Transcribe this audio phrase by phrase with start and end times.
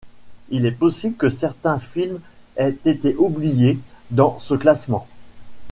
[0.49, 2.19] Il est possible que certains films
[2.57, 3.77] aient été oubliés
[4.09, 5.07] dans ce classement.